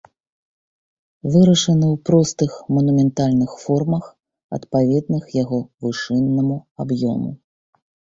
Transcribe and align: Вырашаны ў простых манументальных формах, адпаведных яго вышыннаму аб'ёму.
Вырашаны 1.33 1.85
ў 1.89 1.97
простых 2.09 2.51
манументальных 2.77 3.51
формах, 3.65 4.07
адпаведных 4.57 5.23
яго 5.43 5.59
вышыннаму 5.87 6.57
аб'ёму. 6.85 7.29